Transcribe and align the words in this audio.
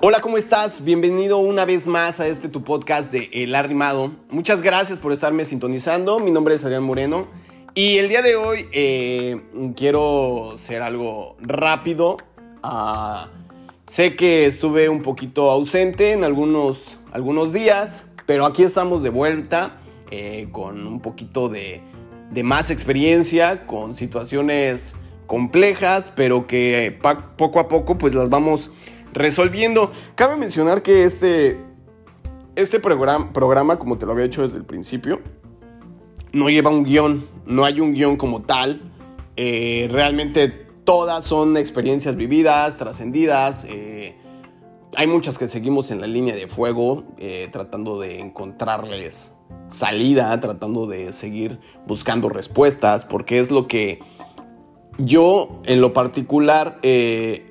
Hola, 0.00 0.20
¿cómo 0.20 0.38
estás? 0.38 0.84
Bienvenido 0.84 1.38
una 1.38 1.64
vez 1.64 1.88
más 1.88 2.20
a 2.20 2.28
este 2.28 2.48
tu 2.48 2.62
podcast 2.62 3.10
de 3.10 3.28
El 3.32 3.56
Arrimado. 3.56 4.12
Muchas 4.28 4.62
gracias 4.62 4.98
por 5.00 5.12
estarme 5.12 5.44
sintonizando. 5.44 6.20
Mi 6.20 6.30
nombre 6.30 6.54
es 6.54 6.62
Adrián 6.62 6.84
Moreno 6.84 7.26
y 7.74 7.98
el 7.98 8.08
día 8.08 8.22
de 8.22 8.36
hoy 8.36 8.68
eh, 8.70 9.42
quiero 9.74 10.52
ser 10.54 10.82
algo 10.82 11.36
rápido. 11.40 12.18
Ah, 12.62 13.30
sé 13.86 14.14
que 14.14 14.46
estuve 14.46 14.88
un 14.88 15.02
poquito 15.02 15.50
ausente 15.50 16.12
en 16.12 16.22
algunos, 16.22 16.98
algunos 17.10 17.52
días, 17.52 18.12
pero 18.26 18.46
aquí 18.46 18.62
estamos 18.62 19.02
de 19.02 19.10
vuelta 19.10 19.80
eh, 20.12 20.50
con 20.52 20.86
un 20.86 21.00
poquito 21.00 21.48
de, 21.48 21.80
de 22.30 22.42
más 22.44 22.70
experiencia, 22.70 23.66
con 23.66 23.92
situaciones 23.92 24.94
complejas, 25.30 26.12
pero 26.16 26.48
que 26.48 26.98
poco 27.36 27.60
a 27.60 27.68
poco 27.68 27.96
pues 27.96 28.14
las 28.14 28.28
vamos 28.28 28.72
resolviendo. 29.12 29.92
Cabe 30.16 30.34
mencionar 30.36 30.82
que 30.82 31.04
este, 31.04 31.56
este 32.56 32.80
programa, 32.80 33.32
programa, 33.32 33.78
como 33.78 33.96
te 33.96 34.06
lo 34.06 34.12
había 34.12 34.24
hecho 34.24 34.42
desde 34.42 34.56
el 34.56 34.64
principio, 34.64 35.20
no 36.32 36.50
lleva 36.50 36.70
un 36.70 36.82
guion, 36.82 37.28
no 37.46 37.64
hay 37.64 37.80
un 37.80 37.92
guion 37.94 38.16
como 38.16 38.42
tal. 38.42 38.92
Eh, 39.36 39.86
realmente 39.92 40.48
todas 40.82 41.26
son 41.26 41.56
experiencias 41.56 42.16
vividas, 42.16 42.76
trascendidas. 42.76 43.64
Eh, 43.68 44.16
hay 44.96 45.06
muchas 45.06 45.38
que 45.38 45.46
seguimos 45.46 45.92
en 45.92 46.00
la 46.00 46.08
línea 46.08 46.34
de 46.34 46.48
fuego, 46.48 47.04
eh, 47.18 47.48
tratando 47.52 48.00
de 48.00 48.18
encontrarles 48.18 49.36
salida, 49.68 50.40
tratando 50.40 50.88
de 50.88 51.12
seguir 51.12 51.60
buscando 51.86 52.28
respuestas, 52.28 53.04
porque 53.04 53.38
es 53.38 53.52
lo 53.52 53.68
que 53.68 54.00
yo 55.04 55.60
en 55.64 55.80
lo 55.80 55.92
particular 55.92 56.78
he 56.82 57.44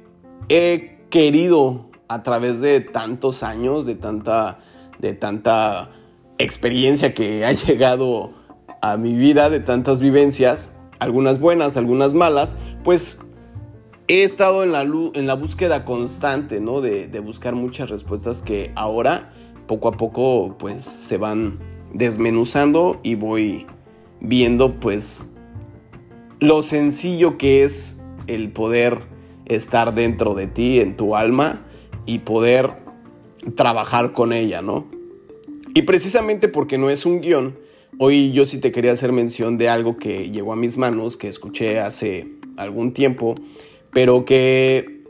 querido 1.09 1.89
a 2.09 2.23
través 2.23 2.59
de 2.59 2.81
tantos 2.81 3.43
años, 3.43 3.85
de 3.85 3.95
tanta, 3.95 4.59
de 4.97 5.13
tanta 5.13 5.91
experiencia 6.37 7.13
que 7.13 7.45
ha 7.45 7.51
llegado 7.67 8.33
a 8.81 8.97
mi 8.97 9.13
vida, 9.13 9.49
de 9.49 9.59
tantas 9.59 10.01
vivencias, 10.01 10.75
algunas 10.99 11.39
buenas, 11.39 11.77
algunas 11.77 12.13
malas, 12.13 12.55
pues 12.83 13.21
he 14.07 14.23
estado 14.23 14.63
en 14.63 14.71
la, 14.71 14.81
en 14.81 15.27
la 15.27 15.35
búsqueda 15.35 15.85
constante, 15.85 16.59
¿no? 16.59 16.81
De, 16.81 17.07
de, 17.07 17.19
buscar 17.19 17.53
muchas 17.53 17.89
respuestas 17.89 18.41
que 18.41 18.71
ahora, 18.75 19.31
poco 19.67 19.89
a 19.89 19.91
poco, 19.91 20.55
pues 20.57 20.83
se 20.83 21.17
van 21.17 21.59
desmenuzando 21.93 22.99
y 23.03 23.15
voy 23.15 23.67
viendo, 24.19 24.79
pues, 24.79 25.29
lo 26.39 26.63
sencillo 26.63 27.37
que 27.37 27.63
es 27.63 28.01
el 28.27 28.51
poder 28.51 28.99
estar 29.45 29.93
dentro 29.93 30.35
de 30.35 30.47
ti, 30.47 30.79
en 30.79 30.95
tu 30.95 31.15
alma, 31.15 31.65
y 32.05 32.19
poder 32.19 32.71
trabajar 33.55 34.13
con 34.13 34.33
ella, 34.33 34.61
¿no? 34.61 34.87
Y 35.73 35.83
precisamente 35.83 36.47
porque 36.47 36.77
no 36.77 36.89
es 36.89 37.05
un 37.05 37.21
guion, 37.21 37.57
hoy 37.97 38.31
yo 38.31 38.45
sí 38.45 38.59
te 38.59 38.71
quería 38.71 38.91
hacer 38.91 39.11
mención 39.11 39.57
de 39.57 39.69
algo 39.69 39.97
que 39.97 40.31
llegó 40.31 40.53
a 40.53 40.55
mis 40.55 40.77
manos, 40.77 41.17
que 41.17 41.27
escuché 41.27 41.79
hace 41.79 42.27
algún 42.57 42.93
tiempo, 42.93 43.35
pero 43.91 44.25
que 44.25 45.03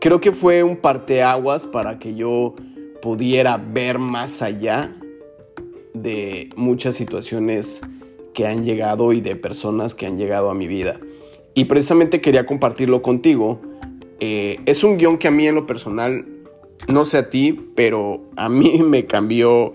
creo 0.00 0.20
que 0.20 0.32
fue 0.32 0.62
un 0.62 0.76
parteaguas 0.76 1.66
para 1.66 1.98
que 1.98 2.14
yo 2.14 2.54
pudiera 3.02 3.56
ver 3.56 3.98
más 3.98 4.42
allá 4.42 4.94
de 5.92 6.50
muchas 6.56 6.96
situaciones 6.96 7.80
que 8.34 8.46
han 8.46 8.64
llegado 8.64 9.12
y 9.12 9.20
de 9.20 9.36
personas 9.36 9.94
que 9.94 10.06
han 10.06 10.18
llegado 10.18 10.50
a 10.50 10.54
mi 10.54 10.66
vida 10.66 10.98
y 11.54 11.64
precisamente 11.64 12.20
quería 12.20 12.44
compartirlo 12.44 13.00
contigo. 13.00 13.60
Eh, 14.20 14.60
es 14.66 14.84
un 14.84 14.98
guion 14.98 15.18
que 15.18 15.28
a 15.28 15.30
mí 15.30 15.46
en 15.46 15.54
lo 15.54 15.66
personal, 15.66 16.26
no 16.88 17.04
sé 17.04 17.18
a 17.18 17.30
ti, 17.30 17.70
pero 17.74 18.20
a 18.36 18.48
mí 18.48 18.82
me 18.84 19.06
cambió 19.06 19.74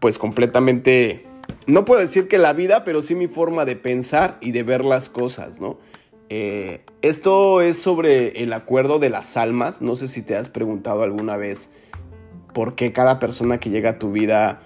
pues 0.00 0.18
completamente, 0.18 1.26
no 1.66 1.84
puedo 1.84 2.00
decir 2.00 2.26
que 2.26 2.38
la 2.38 2.52
vida, 2.52 2.84
pero 2.84 3.02
sí 3.02 3.14
mi 3.14 3.28
forma 3.28 3.64
de 3.64 3.76
pensar 3.76 4.38
y 4.40 4.52
de 4.52 4.62
ver 4.62 4.84
las 4.84 5.08
cosas, 5.08 5.60
¿no? 5.60 5.78
Eh, 6.30 6.80
esto 7.02 7.60
es 7.60 7.76
sobre 7.76 8.42
el 8.42 8.52
acuerdo 8.52 8.98
de 8.98 9.10
las 9.10 9.36
almas, 9.36 9.82
no 9.82 9.96
sé 9.96 10.08
si 10.08 10.22
te 10.22 10.36
has 10.36 10.48
preguntado 10.48 11.02
alguna 11.02 11.36
vez 11.36 11.70
por 12.54 12.76
qué 12.76 12.92
cada 12.92 13.18
persona 13.18 13.58
que 13.58 13.70
llega 13.70 13.90
a 13.90 13.98
tu 13.98 14.12
vida 14.12 14.60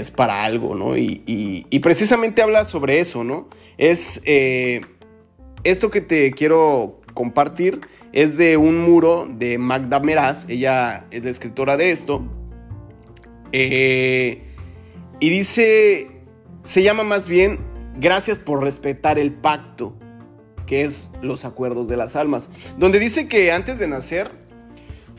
es 0.00 0.10
para 0.10 0.44
algo, 0.44 0.74
¿no? 0.74 0.96
Y, 0.96 1.66
precisamente 1.82 2.42
habla 2.42 2.64
sobre 2.64 3.00
eso, 3.00 3.24
¿no? 3.24 3.48
Es... 3.78 4.22
Eh, 4.24 4.80
esto 5.64 5.90
que 5.90 6.02
te 6.02 6.30
quiero 6.32 7.00
compartir 7.14 7.80
es 8.12 8.36
de 8.36 8.56
un 8.58 8.82
muro 8.82 9.26
de 9.26 9.58
Magda 9.58 9.98
Meraz, 9.98 10.46
ella 10.48 11.06
es 11.10 11.24
la 11.24 11.30
escritora 11.30 11.76
de 11.76 11.90
esto. 11.90 12.22
Eh, 13.50 14.42
y 15.20 15.30
dice, 15.30 16.10
se 16.64 16.82
llama 16.82 17.02
más 17.02 17.28
bien, 17.28 17.58
gracias 17.98 18.38
por 18.38 18.62
respetar 18.62 19.18
el 19.18 19.32
pacto, 19.32 19.96
que 20.66 20.82
es 20.82 21.10
los 21.22 21.44
acuerdos 21.44 21.88
de 21.88 21.96
las 21.96 22.14
almas, 22.14 22.50
donde 22.78 22.98
dice 22.98 23.26
que 23.26 23.50
antes 23.50 23.78
de 23.78 23.88
nacer, 23.88 24.30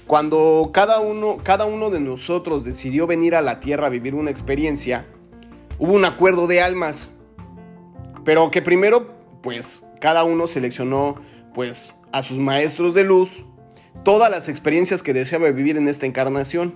cuando 0.07 0.69
cada 0.73 0.99
uno, 0.99 1.38
cada 1.43 1.66
uno 1.66 1.89
de 1.89 1.99
nosotros 1.99 2.63
decidió 2.63 3.07
venir 3.07 3.35
a 3.35 3.41
la 3.41 3.59
tierra 3.59 3.88
a 3.88 3.89
vivir 3.89 4.13
una 4.13 4.29
experiencia, 4.29 5.05
hubo 5.79 5.93
un 5.93 6.05
acuerdo 6.05 6.45
de 6.47 6.61
almas, 6.61 7.09
pero 8.23 8.51
que 8.51 8.61
primero, 8.61 9.16
pues 9.41 9.88
cada 9.99 10.23
uno 10.23 10.47
seleccionó 10.47 11.16
pues 11.53 11.93
a 12.11 12.21
sus 12.21 12.38
maestros 12.38 12.93
de 12.93 13.03
luz, 13.03 13.43
todas 14.03 14.29
las 14.29 14.47
experiencias 14.47 15.01
que 15.01 15.13
deseaba 15.13 15.49
vivir 15.49 15.77
en 15.77 15.88
esta 15.88 16.05
encarnación. 16.05 16.75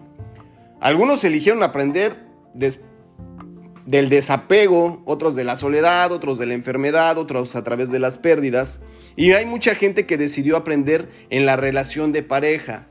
Algunos 0.79 1.23
eligieron 1.23 1.61
aprender 1.61 2.15
del 2.53 4.09
desapego, 4.09 5.01
otros 5.05 5.35
de 5.35 5.43
la 5.43 5.57
soledad, 5.57 6.11
otros 6.11 6.39
de 6.39 6.45
la 6.45 6.53
enfermedad, 6.55 7.17
otros 7.17 7.55
a 7.55 7.63
través 7.63 7.91
de 7.91 7.99
las 7.99 8.17
pérdidas. 8.17 8.81
Y 9.15 9.33
hay 9.33 9.45
mucha 9.45 9.75
gente 9.75 10.05
que 10.05 10.17
decidió 10.17 10.57
aprender 10.57 11.09
en 11.29 11.45
la 11.45 11.57
relación 11.57 12.11
de 12.11 12.23
pareja. 12.23 12.87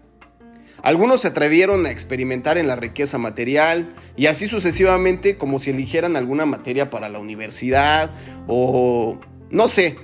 Algunos 0.82 1.22
se 1.22 1.28
atrevieron 1.28 1.86
a 1.86 1.90
experimentar 1.90 2.58
en 2.58 2.68
la 2.68 2.76
riqueza 2.76 3.18
material 3.18 3.94
y 4.16 4.26
así 4.26 4.46
sucesivamente 4.46 5.36
como 5.36 5.58
si 5.58 5.70
eligieran 5.70 6.16
alguna 6.16 6.46
materia 6.46 6.90
para 6.90 7.08
la 7.08 7.18
universidad 7.18 8.10
o 8.46 9.18
no 9.50 9.68
sé, 9.68 9.96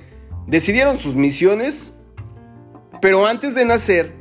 Decidieron 0.47 0.99
sus 0.99 1.17
misiones, 1.17 1.95
pero 3.01 3.27
antes 3.27 3.55
de 3.55 3.65
nacer 3.65 4.13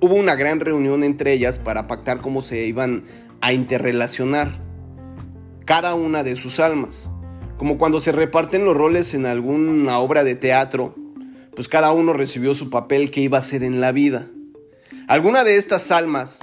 hubo 0.00 0.14
una 0.14 0.36
gran 0.36 0.60
reunión 0.60 1.02
entre 1.02 1.32
ellas 1.32 1.58
para 1.58 1.88
pactar 1.88 2.20
cómo 2.20 2.40
se 2.40 2.66
iban 2.66 3.04
a 3.40 3.52
interrelacionar 3.52 4.60
cada 5.64 5.96
una 5.96 6.22
de 6.22 6.36
sus 6.36 6.60
almas. 6.60 7.10
Como 7.56 7.78
cuando 7.78 8.00
se 8.00 8.12
reparten 8.12 8.64
los 8.64 8.76
roles 8.76 9.12
en 9.14 9.26
alguna 9.26 9.98
obra 9.98 10.22
de 10.22 10.36
teatro, 10.36 10.94
pues 11.56 11.66
cada 11.66 11.90
uno 11.90 12.12
recibió 12.12 12.54
su 12.54 12.70
papel 12.70 13.10
que 13.10 13.20
iba 13.20 13.38
a 13.38 13.42
ser 13.42 13.64
en 13.64 13.80
la 13.80 13.90
vida. 13.90 14.28
Algunas 15.08 15.44
de 15.44 15.56
estas 15.56 15.90
almas 15.90 16.38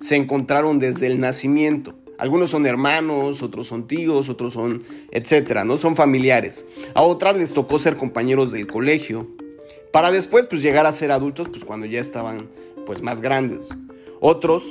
se 0.00 0.14
encontraron 0.14 0.78
desde 0.78 1.08
el 1.08 1.18
nacimiento 1.18 1.96
algunos 2.22 2.50
son 2.50 2.66
hermanos, 2.66 3.42
otros 3.42 3.66
son 3.66 3.88
tíos, 3.88 4.28
otros 4.28 4.52
son, 4.52 4.84
etcétera, 5.10 5.64
¿no? 5.64 5.76
Son 5.76 5.96
familiares. 5.96 6.64
A 6.94 7.02
otras 7.02 7.36
les 7.36 7.52
tocó 7.52 7.80
ser 7.80 7.96
compañeros 7.96 8.52
del 8.52 8.68
colegio. 8.68 9.26
Para 9.90 10.12
después, 10.12 10.46
pues, 10.46 10.62
llegar 10.62 10.86
a 10.86 10.92
ser 10.92 11.10
adultos, 11.10 11.48
pues, 11.48 11.64
cuando 11.64 11.84
ya 11.84 12.00
estaban, 12.00 12.48
pues, 12.86 13.02
más 13.02 13.22
grandes. 13.22 13.70
Otros 14.20 14.62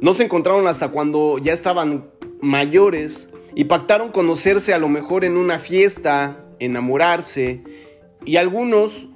no 0.00 0.12
se 0.12 0.24
encontraron 0.24 0.66
hasta 0.66 0.88
cuando 0.88 1.38
ya 1.38 1.52
estaban 1.52 2.10
mayores 2.40 3.28
y 3.54 3.66
pactaron 3.66 4.10
conocerse 4.10 4.74
a 4.74 4.78
lo 4.80 4.88
mejor 4.88 5.24
en 5.24 5.36
una 5.36 5.60
fiesta, 5.60 6.44
enamorarse. 6.58 7.62
Y 8.24 8.38
algunos 8.38 9.06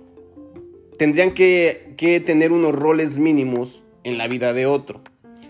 tendrían 0.99 1.35
que, 1.35 1.92
que 2.03 2.19
tener 2.19 2.51
unos 2.51 2.75
roles 2.75 3.19
mínimos 3.19 3.85
en 4.03 4.19
la 4.19 4.27
vida 4.27 4.53
de 4.53 4.67
otro. 4.67 5.03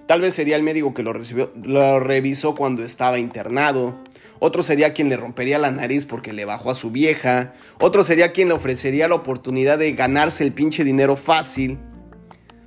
Tal 0.06 0.20
vez 0.20 0.34
sería 0.34 0.54
el 0.56 0.62
médico 0.62 0.92
que 0.92 1.02
lo, 1.02 1.14
recibió, 1.14 1.50
lo 1.62 1.98
revisó 1.98 2.54
cuando 2.54 2.84
estaba 2.84 3.18
internado. 3.18 3.98
Otro 4.38 4.62
sería 4.62 4.92
quien 4.92 5.08
le 5.08 5.16
rompería 5.16 5.58
la 5.58 5.70
nariz 5.70 6.04
porque 6.04 6.34
le 6.34 6.44
bajó 6.44 6.70
a 6.70 6.74
su 6.74 6.90
vieja. 6.90 7.54
Otro 7.80 8.04
sería 8.04 8.32
quien 8.32 8.48
le 8.48 8.54
ofrecería 8.54 9.08
la 9.08 9.14
oportunidad 9.14 9.78
de 9.78 9.92
ganarse 9.92 10.44
el 10.44 10.52
pinche 10.52 10.84
dinero 10.84 11.16
fácil. 11.16 11.78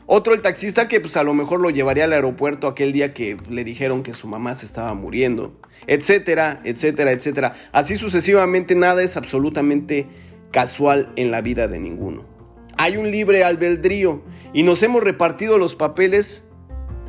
Otro 0.08 0.34
el 0.34 0.42
taxista 0.42 0.88
que 0.88 1.00
pues 1.00 1.16
a 1.16 1.24
lo 1.24 1.36
mejor 1.36 1.60
lo 1.60 1.70
llevaría 1.70 2.06
al 2.06 2.14
aeropuerto 2.14 2.66
aquel 2.66 2.92
día 2.92 3.14
que 3.14 3.38
le 3.52 3.64
dijeron 3.64 4.02
que 4.02 4.16
su 4.16 4.28
mamá 4.28 4.56
se 4.56 4.66
estaba 4.66 4.96
muriendo. 4.96 5.62
Etcétera, 5.86 6.60
etcétera, 6.64 7.12
etcétera. 7.12 7.54
Así 7.72 7.98
sucesivamente 7.98 8.74
nada 8.74 9.04
es 9.04 9.16
absolutamente 9.16 10.08
casual 10.50 11.14
en 11.18 11.30
la 11.30 11.42
vida 11.42 11.68
de 11.68 11.80
ninguno. 11.80 12.35
Hay 12.78 12.98
un 12.98 13.12
libre 13.12 13.44
albedrío 13.44 14.22
y 14.54 14.64
nos 14.64 14.84
hemos 14.84 15.04
repartido 15.04 15.58
los 15.58 15.76
papeles 15.76 16.46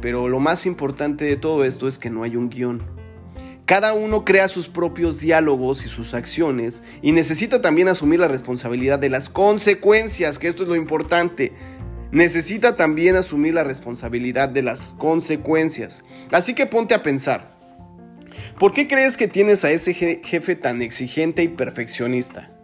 pero 0.01 0.29
lo 0.29 0.41
más 0.41 0.67
importante 0.67 1.25
de 1.25 1.37
todo 1.37 1.65
esto 1.65 1.89
es 1.89 1.99
que 1.99 2.11
no 2.11 2.23
hay 2.23 2.37
un 2.37 2.49
guion. 2.49 2.83
Cada 3.65 3.95
uno 3.95 4.25
crea 4.25 4.49
sus 4.49 4.69
propios 4.69 5.19
diálogos 5.19 5.85
y 5.85 5.89
sus 5.89 6.15
acciones 6.15 6.85
y 7.03 7.11
necesita 7.11 7.61
también 7.61 7.89
asumir 7.89 8.21
la 8.21 8.29
responsabilidad 8.29 9.01
de 9.01 9.11
las 9.11 9.29
consecuencias, 9.29 10.39
que 10.39 10.47
esto 10.47 10.63
es 10.63 10.69
lo 10.69 10.77
importante. 10.77 11.53
Necesita 12.13 12.77
también 12.77 13.17
asumir 13.17 13.55
la 13.55 13.65
responsabilidad 13.65 14.49
de 14.49 14.63
las 14.63 14.93
consecuencias. 14.93 16.05
Así 16.31 16.55
que 16.55 16.67
ponte 16.67 16.95
a 16.95 17.03
pensar, 17.03 17.57
¿por 18.61 18.73
qué 18.73 18.87
crees 18.87 19.17
que 19.17 19.27
tienes 19.27 19.65
a 19.65 19.73
ese 19.73 19.93
jefe 19.95 20.55
tan 20.55 20.83
exigente 20.83 21.43
y 21.43 21.49
perfeccionista? 21.49 22.56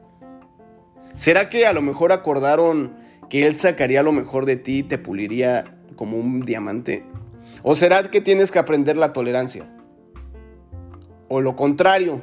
¿Será 1.15 1.51
que 1.51 1.67
a 1.67 1.73
lo 1.73 1.83
mejor 1.83 2.13
acordaron 2.13 2.95
que 3.29 3.47
él 3.47 3.55
sacaría 3.55 4.03
lo 4.03 4.13
mejor 4.13 4.47
de 4.47 4.57
ti 4.57 4.79
y 4.79 4.83
te 4.83 4.99
puliría 4.99 5.77
como 5.97 6.17
un 6.17 6.41
diamante? 6.41 7.05
¿O 7.63 7.75
será 7.75 8.11
que 8.11 8.21
tienes 8.21 8.51
que 8.51 8.59
aprender 8.59 8.97
la 8.97 9.13
tolerancia? 9.13 9.69
o 11.35 11.41
lo 11.41 11.57
contrario. 11.57 12.21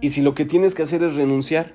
Y 0.00 0.10
si 0.10 0.20
lo 0.20 0.32
que 0.32 0.44
tienes 0.44 0.76
que 0.76 0.84
hacer 0.84 1.02
es 1.02 1.16
renunciar. 1.16 1.74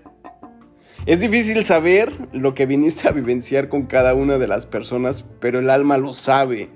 Es 1.05 1.19
difícil 1.19 1.65
saber 1.65 2.09
lo 2.31 2.55
que 2.55 2.65
viniste 2.65 3.09
a 3.09 3.11
vivenciar 3.11 3.67
con 3.67 3.85
cada 3.85 4.13
una 4.13 4.37
de 4.37 4.47
las 4.47 4.65
personas, 4.65 5.25
pero 5.41 5.59
el 5.59 5.69
alma 5.69 5.97
lo 5.97 6.13
sabe. 6.13 6.69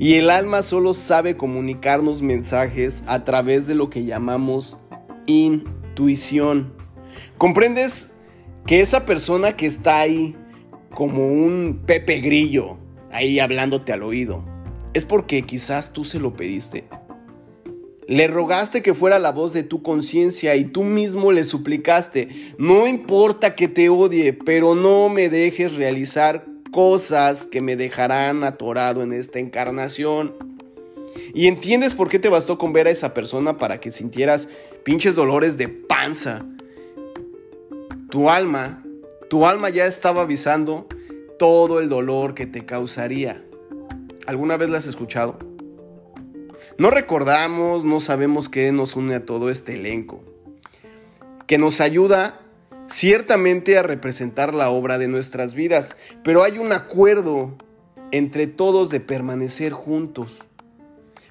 Y 0.00 0.14
el 0.14 0.30
alma 0.30 0.64
solo 0.64 0.94
sabe 0.94 1.36
comunicarnos 1.36 2.22
mensajes 2.22 3.04
a 3.06 3.22
través 3.22 3.68
de 3.68 3.76
lo 3.76 3.88
que 3.88 4.04
llamamos 4.04 4.78
intuición. 5.26 6.72
¿Comprendes 7.38 8.11
que 8.66 8.80
esa 8.80 9.06
persona 9.06 9.56
que 9.56 9.66
está 9.66 10.00
ahí 10.00 10.36
como 10.94 11.26
un 11.26 11.82
Pepe 11.86 12.20
Grillo, 12.20 12.78
ahí 13.10 13.38
hablándote 13.40 13.92
al 13.92 14.02
oído, 14.02 14.44
es 14.94 15.04
porque 15.04 15.42
quizás 15.42 15.92
tú 15.92 16.04
se 16.04 16.20
lo 16.20 16.34
pediste? 16.34 16.84
Le 18.08 18.26
rogaste 18.26 18.82
que 18.82 18.94
fuera 18.94 19.18
la 19.18 19.32
voz 19.32 19.52
de 19.52 19.62
tu 19.62 19.82
conciencia 19.82 20.54
y 20.56 20.64
tú 20.64 20.84
mismo 20.84 21.32
le 21.32 21.44
suplicaste, 21.44 22.54
no 22.58 22.86
importa 22.86 23.54
que 23.54 23.68
te 23.68 23.88
odie, 23.88 24.32
pero 24.32 24.74
no 24.74 25.08
me 25.08 25.28
dejes 25.28 25.74
realizar 25.74 26.44
cosas 26.72 27.46
que 27.46 27.60
me 27.60 27.76
dejarán 27.76 28.44
atorado 28.44 29.02
en 29.02 29.12
esta 29.12 29.38
encarnación. 29.38 30.34
Y 31.34 31.46
entiendes 31.46 31.94
por 31.94 32.08
qué 32.08 32.18
te 32.18 32.28
bastó 32.28 32.58
con 32.58 32.72
ver 32.72 32.86
a 32.86 32.90
esa 32.90 33.14
persona 33.14 33.58
para 33.58 33.78
que 33.78 33.92
sintieras 33.92 34.48
pinches 34.82 35.14
dolores 35.14 35.56
de 35.56 35.68
panza. 35.68 36.44
Tu 38.12 38.28
alma, 38.28 38.84
tu 39.30 39.46
alma 39.46 39.70
ya 39.70 39.86
estaba 39.86 40.20
avisando 40.20 40.86
todo 41.38 41.80
el 41.80 41.88
dolor 41.88 42.34
que 42.34 42.46
te 42.46 42.66
causaría. 42.66 43.42
¿Alguna 44.26 44.58
vez 44.58 44.68
la 44.68 44.76
has 44.76 44.86
escuchado? 44.86 45.38
No 46.76 46.90
recordamos, 46.90 47.86
no 47.86 48.00
sabemos 48.00 48.50
qué 48.50 48.70
nos 48.70 48.96
une 48.96 49.14
a 49.14 49.24
todo 49.24 49.48
este 49.48 49.76
elenco, 49.76 50.22
que 51.46 51.56
nos 51.56 51.80
ayuda 51.80 52.38
ciertamente 52.86 53.78
a 53.78 53.82
representar 53.82 54.52
la 54.52 54.68
obra 54.68 54.98
de 54.98 55.08
nuestras 55.08 55.54
vidas, 55.54 55.96
pero 56.22 56.42
hay 56.42 56.58
un 56.58 56.72
acuerdo 56.74 57.56
entre 58.10 58.46
todos 58.46 58.90
de 58.90 59.00
permanecer 59.00 59.72
juntos 59.72 60.36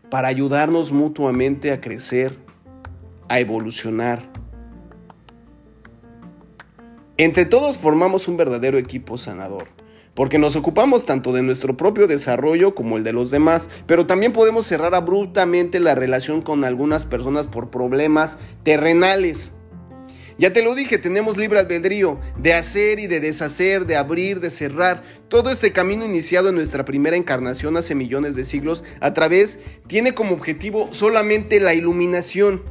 para 0.10 0.30
ayudarnos 0.30 0.92
mutuamente 0.92 1.74
a 1.74 1.80
crecer, 1.80 2.40
a 3.30 3.40
evolucionar. 3.40 4.31
Entre 7.22 7.46
todos 7.46 7.78
formamos 7.78 8.28
un 8.28 8.36
verdadero 8.36 8.80
equipo 8.80 9.16
sanador 9.16 9.68
porque 10.16 10.40
nos 10.40 10.56
ocupamos 10.56 11.06
tanto 11.06 11.32
de 11.34 11.44
nuestro 11.44 11.78
propio 11.78 12.08
desarrollo 12.08 12.74
como 12.74 12.98
el 12.98 13.04
de 13.04 13.14
los 13.14 13.30
demás, 13.30 13.70
pero 13.86 14.08
también 14.08 14.34
podemos 14.34 14.66
cerrar 14.66 14.96
abruptamente 14.96 15.80
la 15.80 15.94
relación 15.94 16.42
con 16.42 16.64
algunas 16.64 17.06
personas 17.06 17.46
por 17.46 17.70
problemas 17.70 18.40
terrenales. 18.64 19.52
Ya 20.40 20.52
te 20.52 20.64
lo 20.64 20.74
dije, 20.74 20.98
tenemos 20.98 21.38
libre 21.38 21.60
albedrío 21.60 22.20
de 22.40 22.56
hacer 22.56 22.98
y 22.98 23.06
de 23.06 23.20
deshacer, 23.20 23.86
de 23.86 23.98
abrir, 23.98 24.40
de 24.40 24.50
cerrar. 24.50 25.04
Todo 25.28 25.52
este 25.52 25.72
camino 25.72 26.04
iniciado 26.04 26.50
en 26.50 26.56
nuestra 26.56 26.86
primera 26.86 27.18
encarnación 27.18 27.78
hace 27.78 27.94
millones 27.94 28.36
de 28.36 28.46
siglos 28.46 28.84
a 29.00 29.14
través 29.14 29.60
tiene 29.86 30.16
como 30.16 30.34
objetivo 30.34 30.90
solamente 30.92 31.60
la 31.60 31.76
iluminación. 31.76 32.64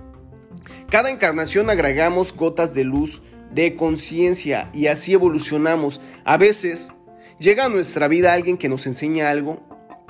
Cada 0.91 1.09
encarnación 1.09 1.71
agregamos 1.71 2.35
gotas 2.35 2.75
de 2.75 2.83
luz, 2.83 3.23
de 3.53 3.77
conciencia 3.77 4.71
y 4.73 4.87
así 4.87 5.13
evolucionamos. 5.13 6.01
A 6.25 6.37
veces 6.37 6.93
Llega 7.41 7.65
a 7.65 7.69
nuestra 7.71 8.07
vida 8.07 8.35
alguien 8.35 8.59
que 8.59 8.69
nos 8.69 8.87
enseña 8.87 9.31
algo 9.31 9.63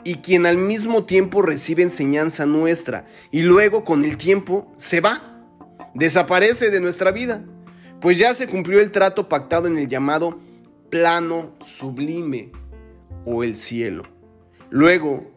y 0.02 0.16
quien 0.16 0.46
al 0.46 0.56
mismo 0.56 1.04
tiempo 1.04 1.42
recibe 1.42 1.84
enseñanza 1.84 2.44
nuestra 2.44 3.06
y 3.30 3.42
luego 3.42 3.84
con 3.84 4.04
el 4.04 4.16
tiempo 4.16 4.74
se 4.78 5.00
va, 5.00 5.40
desaparece 5.94 6.72
de 6.72 6.80
nuestra 6.80 7.12
vida, 7.12 7.44
pues 8.00 8.18
ya 8.18 8.34
se 8.34 8.48
cumplió 8.48 8.80
el 8.80 8.90
trato 8.90 9.28
pactado 9.28 9.68
en 9.68 9.78
el 9.78 9.86
llamado 9.86 10.40
plano 10.90 11.54
sublime 11.60 12.50
o 13.24 13.44
el 13.44 13.54
cielo. 13.54 14.02
Luego, 14.68 15.30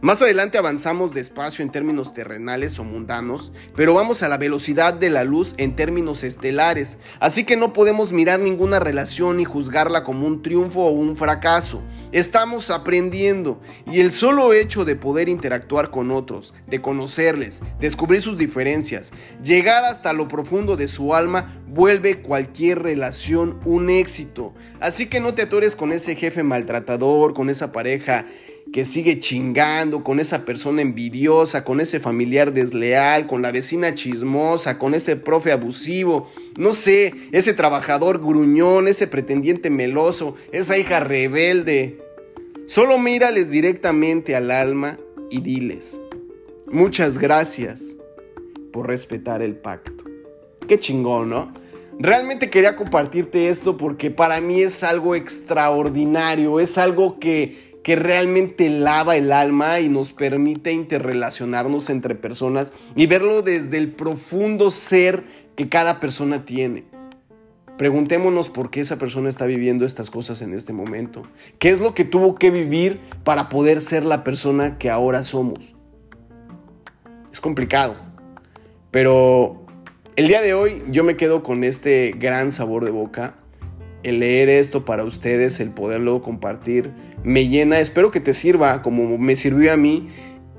más 0.00 0.22
adelante 0.22 0.58
avanzamos 0.58 1.12
despacio 1.12 1.64
en 1.64 1.72
términos 1.72 2.14
terrenales 2.14 2.78
o 2.78 2.84
mundanos, 2.84 3.50
pero 3.74 3.94
vamos 3.94 4.22
a 4.22 4.28
la 4.28 4.36
velocidad 4.36 4.94
de 4.94 5.10
la 5.10 5.24
luz 5.24 5.54
en 5.56 5.74
términos 5.74 6.22
estelares, 6.22 6.98
así 7.18 7.44
que 7.44 7.56
no 7.56 7.72
podemos 7.72 8.12
mirar 8.12 8.38
ninguna 8.38 8.78
relación 8.78 9.40
y 9.40 9.44
juzgarla 9.44 10.04
como 10.04 10.26
un 10.26 10.42
triunfo 10.42 10.82
o 10.82 10.90
un 10.90 11.16
fracaso. 11.16 11.82
Estamos 12.12 12.70
aprendiendo 12.70 13.60
y 13.90 14.00
el 14.00 14.12
solo 14.12 14.52
hecho 14.52 14.84
de 14.84 14.94
poder 14.94 15.28
interactuar 15.28 15.90
con 15.90 16.12
otros, 16.12 16.54
de 16.68 16.80
conocerles, 16.80 17.62
descubrir 17.80 18.22
sus 18.22 18.38
diferencias, 18.38 19.12
llegar 19.42 19.84
hasta 19.84 20.12
lo 20.12 20.28
profundo 20.28 20.76
de 20.76 20.86
su 20.86 21.12
alma, 21.12 21.60
vuelve 21.66 22.22
cualquier 22.22 22.82
relación 22.82 23.58
un 23.64 23.90
éxito. 23.90 24.54
Así 24.80 25.06
que 25.06 25.20
no 25.20 25.34
te 25.34 25.42
atores 25.42 25.74
con 25.74 25.92
ese 25.92 26.14
jefe 26.14 26.44
maltratador, 26.44 27.34
con 27.34 27.50
esa 27.50 27.72
pareja 27.72 28.26
que 28.72 28.84
sigue 28.84 29.18
chingando, 29.18 30.04
con 30.04 30.20
esa 30.20 30.44
persona 30.44 30.82
envidiosa, 30.82 31.64
con 31.64 31.80
ese 31.80 32.00
familiar 32.00 32.52
desleal, 32.52 33.26
con 33.26 33.42
la 33.42 33.50
vecina 33.50 33.94
chismosa, 33.94 34.78
con 34.78 34.94
ese 34.94 35.16
profe 35.16 35.52
abusivo, 35.52 36.30
no 36.56 36.72
sé, 36.72 37.14
ese 37.32 37.54
trabajador 37.54 38.18
gruñón, 38.18 38.88
ese 38.88 39.06
pretendiente 39.06 39.70
meloso, 39.70 40.36
esa 40.52 40.76
hija 40.76 41.00
rebelde. 41.00 41.98
Solo 42.66 42.98
mírales 42.98 43.50
directamente 43.50 44.36
al 44.36 44.50
alma 44.50 44.98
y 45.30 45.40
diles, 45.40 46.00
muchas 46.66 47.18
gracias 47.18 47.82
por 48.72 48.86
respetar 48.86 49.40
el 49.40 49.56
pacto. 49.56 50.04
Qué 50.68 50.78
chingón, 50.78 51.30
¿no? 51.30 51.52
Realmente 52.00 52.48
quería 52.48 52.76
compartirte 52.76 53.48
esto 53.48 53.76
porque 53.76 54.12
para 54.12 54.40
mí 54.40 54.62
es 54.62 54.84
algo 54.84 55.16
extraordinario, 55.16 56.60
es 56.60 56.78
algo 56.78 57.18
que 57.18 57.67
que 57.88 57.96
realmente 57.96 58.68
lava 58.68 59.16
el 59.16 59.32
alma 59.32 59.80
y 59.80 59.88
nos 59.88 60.12
permite 60.12 60.72
interrelacionarnos 60.72 61.88
entre 61.88 62.14
personas 62.14 62.74
y 62.94 63.06
verlo 63.06 63.40
desde 63.40 63.78
el 63.78 63.92
profundo 63.92 64.70
ser 64.70 65.24
que 65.56 65.70
cada 65.70 65.98
persona 65.98 66.44
tiene. 66.44 66.84
Preguntémonos 67.78 68.50
por 68.50 68.70
qué 68.70 68.82
esa 68.82 68.98
persona 68.98 69.30
está 69.30 69.46
viviendo 69.46 69.86
estas 69.86 70.10
cosas 70.10 70.42
en 70.42 70.52
este 70.52 70.74
momento. 70.74 71.22
¿Qué 71.58 71.70
es 71.70 71.80
lo 71.80 71.94
que 71.94 72.04
tuvo 72.04 72.34
que 72.34 72.50
vivir 72.50 73.00
para 73.24 73.48
poder 73.48 73.80
ser 73.80 74.04
la 74.04 74.22
persona 74.22 74.76
que 74.76 74.90
ahora 74.90 75.24
somos? 75.24 75.74
Es 77.32 77.40
complicado, 77.40 77.94
pero 78.90 79.64
el 80.14 80.28
día 80.28 80.42
de 80.42 80.52
hoy 80.52 80.82
yo 80.88 81.04
me 81.04 81.16
quedo 81.16 81.42
con 81.42 81.64
este 81.64 82.12
gran 82.18 82.52
sabor 82.52 82.84
de 82.84 82.90
boca 82.90 83.36
leer 84.12 84.48
esto 84.48 84.84
para 84.84 85.04
ustedes, 85.04 85.60
el 85.60 85.70
poderlo 85.70 86.22
compartir, 86.22 86.92
me 87.22 87.48
llena. 87.48 87.80
Espero 87.80 88.10
que 88.10 88.20
te 88.20 88.34
sirva 88.34 88.82
como 88.82 89.18
me 89.18 89.36
sirvió 89.36 89.72
a 89.72 89.76
mí 89.76 90.08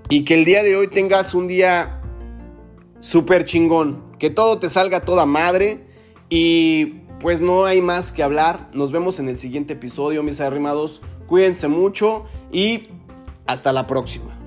y 0.09 0.25
que 0.25 0.33
el 0.35 0.45
día 0.45 0.63
de 0.63 0.75
hoy 0.75 0.87
tengas 0.87 1.33
un 1.33 1.47
día 1.47 2.01
súper 2.99 3.45
chingón. 3.45 4.03
Que 4.17 4.29
todo 4.29 4.59
te 4.59 4.69
salga 4.69 5.01
toda 5.01 5.25
madre 5.25 5.85
y 6.29 7.01
pues 7.19 7.41
no 7.41 7.65
hay 7.65 7.81
más 7.81 8.11
que 8.11 8.23
hablar. 8.23 8.69
Nos 8.73 8.91
vemos 8.91 9.19
en 9.19 9.29
el 9.29 9.37
siguiente 9.37 9.73
episodio, 9.73 10.23
mis 10.23 10.41
arrimados. 10.41 11.01
Cuídense 11.27 11.67
mucho 11.67 12.25
y 12.51 12.83
hasta 13.45 13.71
la 13.73 13.87
próxima. 13.87 14.38